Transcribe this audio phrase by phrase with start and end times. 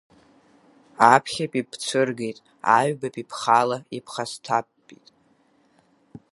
[1.13, 2.37] Аԥхьатәи бцәыргеит,
[2.77, 5.07] аҩбатәи бхала иԥхасҭабтәит.